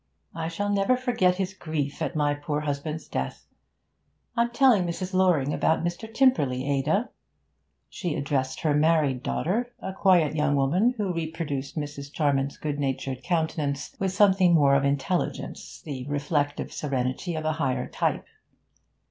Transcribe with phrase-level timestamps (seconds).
[0.33, 3.45] I shall never forget his grief at my poor husband's death.
[4.35, 5.13] I'm telling Mrs.
[5.13, 6.11] Loring about Mr.
[6.11, 7.09] Tymperley, Ada.'
[7.87, 12.11] She addressed her married daughter, a quiet young woman who reproduced Mrs.
[12.11, 17.87] Charman's good natured countenance, with something more of intelligence, the reflective serenity of a higher
[17.87, 18.25] type.